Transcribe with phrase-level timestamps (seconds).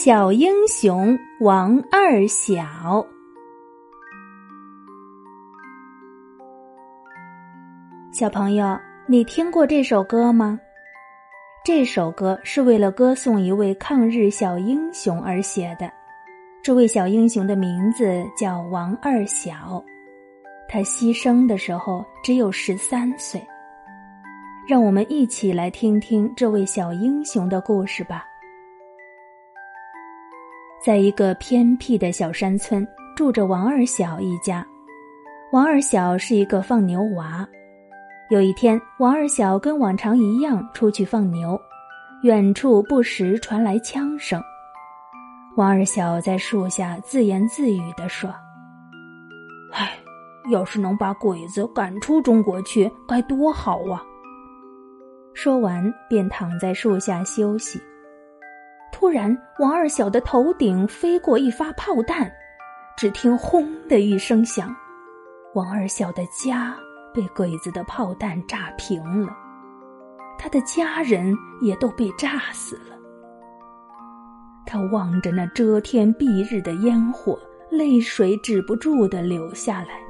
[0.00, 3.04] 小英雄王二小，
[8.12, 10.56] 小朋友，你听过这首歌吗？
[11.64, 15.90] 这首歌是为了歌颂一位抗日小英雄而写的。
[16.62, 19.84] 这位小英雄的名字叫王二小，
[20.68, 23.44] 他牺牲的时候只有十三岁。
[24.68, 28.27] 让我们一起来听听这位小英雄的故事吧。
[30.84, 32.86] 在一个偏僻的小山村，
[33.16, 34.66] 住着王二小一家。
[35.52, 37.46] 王二小是一个放牛娃。
[38.30, 41.58] 有一天，王二小跟往常一样出去放牛，
[42.22, 44.40] 远处不时传来枪声。
[45.56, 48.32] 王二小在树下自言自语地说
[49.72, 49.98] ：“唉，
[50.52, 54.04] 要是能把鬼子赶出中国去，该多好啊！”
[55.34, 57.80] 说完，便躺在树下休息。
[58.90, 62.30] 突然，王二小的头顶飞过一发炮弹，
[62.96, 64.74] 只听“轰”的一声响，
[65.54, 66.76] 王二小的家
[67.14, 69.28] 被鬼子的炮弹炸平了，
[70.36, 72.96] 他的家人也都被炸死了。
[74.66, 77.38] 他望着那遮天蔽日的烟火，
[77.70, 80.00] 泪水止不住的流下来。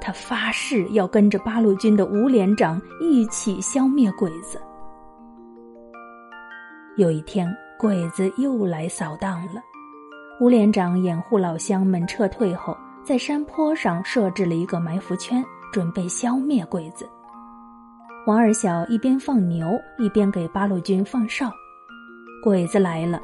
[0.00, 4.60] 他发誓要跟着八路军的吴连长一起消灭鬼子。
[6.96, 7.48] 有一天。
[7.82, 9.60] 鬼子又来扫荡了，
[10.38, 17.04] 吴连长掩护老乡们撤退后，在山坡上设置了一个埋伏圈，准备消灭鬼子。
[18.24, 19.66] 王二小一边放牛，
[19.98, 21.50] 一边给八路军放哨。
[22.40, 23.20] 鬼子来了，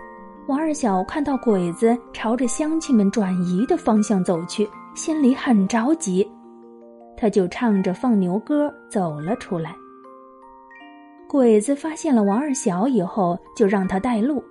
[0.49, 6.29] 王二小看到鬼子朝着乡亲们转移的方向走去，心里很着急，
[7.17, 9.73] 他就唱着放牛歌走了出来。
[11.29, 14.43] 鬼子发现了王二小以后，就让他带路。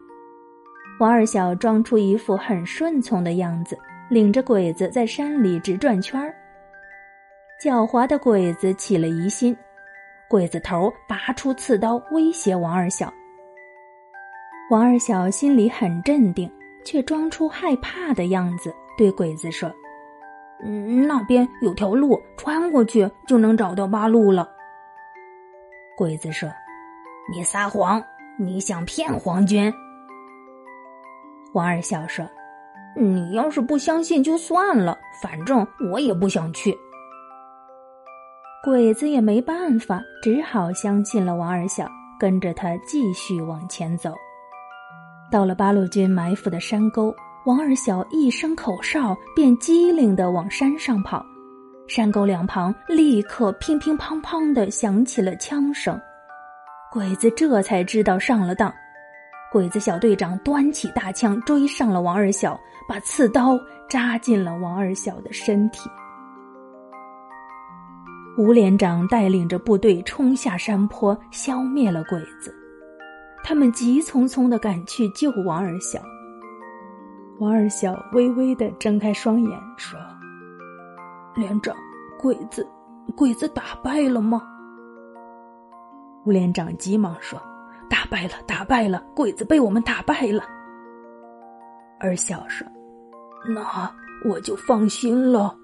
[0.99, 3.75] 王二小装出一副很顺从的样子，
[4.09, 6.35] 领着鬼子在山里直转圈儿。
[7.59, 9.57] 狡猾的鬼子起了疑心，
[10.29, 13.11] 鬼子头拔出刺刀威胁王二小。
[14.69, 16.47] 王二小心里很镇定，
[16.85, 19.67] 却装出害怕的样子，对鬼子说
[20.63, 24.47] ：“嗯，那边有条路，穿过去就能找到八路了。”
[25.97, 26.47] 鬼子说。
[27.29, 28.01] 你撒谎！
[28.39, 29.73] 你想骗皇军？
[31.53, 32.25] 王二小说
[32.95, 36.73] ：“你要是不相信就算了，反正我也不想去。”
[38.63, 41.85] 鬼子也没办法，只好相信了王二小，
[42.17, 44.13] 跟着他继续往前走。
[45.29, 47.13] 到了八路军埋伏的山沟，
[47.45, 51.25] 王二小一声口哨，便机灵的往山上跑。
[51.89, 55.99] 山沟两旁立刻乒乒乓乓的响起了枪声。
[56.91, 58.73] 鬼子这才知道上了当，
[59.51, 63.59] 鬼子小队长端起大枪追上了王二小，把刺刀
[63.89, 65.89] 扎进了王二小的身体。
[68.37, 72.55] 吴连长带领着部队冲下山坡，消灭了鬼子。
[73.43, 75.99] 他们急匆匆的赶去救王二小。
[77.39, 79.99] 王二小微微的睁开双眼，说
[81.35, 81.75] ：“连长，
[82.19, 82.65] 鬼子，
[83.15, 84.41] 鬼子打败了吗？”
[86.27, 87.41] 吴连长急忙说
[87.89, 90.43] ：“打败了，打败了，鬼子被我们打败了。”
[92.01, 92.67] 二小说
[93.47, 93.89] ：“那
[94.29, 95.55] 我就放心了。”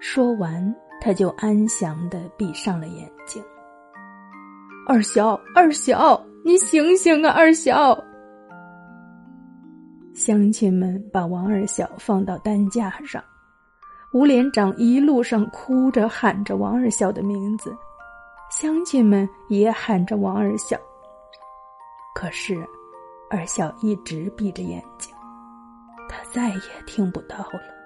[0.00, 3.44] 说完，他就安详的闭上了眼睛。
[4.88, 7.30] 二小，二小，你醒醒啊！
[7.32, 7.94] 二小，
[10.14, 13.22] 乡亲们把王二小放到担架上，
[14.14, 17.76] 吴连长一路上哭着喊着王二小的名字。
[18.52, 20.76] 乡亲们也喊着王二小，
[22.14, 22.54] 可是
[23.30, 25.10] 二小一直闭着眼睛，
[26.06, 27.81] 他再也听不到了。